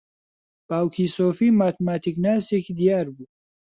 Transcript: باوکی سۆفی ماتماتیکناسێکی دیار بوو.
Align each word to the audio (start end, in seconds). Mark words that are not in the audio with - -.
باوکی 0.67 1.05
سۆفی 1.15 1.47
ماتماتیکناسێکی 1.61 2.73
دیار 2.79 3.07
بوو. 3.15 3.25